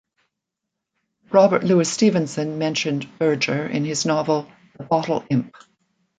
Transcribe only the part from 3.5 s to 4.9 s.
in his novel "The